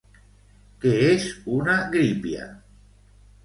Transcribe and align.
Què 0.85 0.93
és 1.11 1.29
una 1.59 1.77
grípia? 1.95 2.51